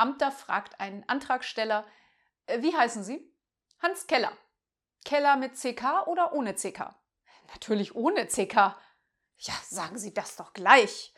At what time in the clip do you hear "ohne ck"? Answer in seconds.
6.32-6.94, 7.94-8.78